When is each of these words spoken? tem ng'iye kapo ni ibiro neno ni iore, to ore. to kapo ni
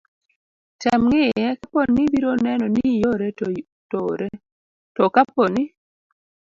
tem 0.81 1.01
ng'iye 1.09 1.47
kapo 1.59 1.81
ni 1.93 2.01
ibiro 2.05 2.31
neno 2.45 2.65
ni 2.75 2.87
iore, 3.01 3.27
to 3.89 3.97
ore. 4.11 4.29
to 4.95 5.03
kapo 5.15 5.43
ni 5.53 5.63